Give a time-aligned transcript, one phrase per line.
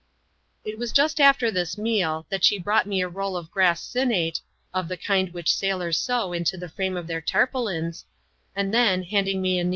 [0.65, 4.41] It was just after this meal, that she brought me a roll of grass sinuate
[4.73, 8.05] (of the kind which sailors sew into the frame of their tarpaulins)^
[8.55, 9.69] and then, liaiidm^m<&«bii^%.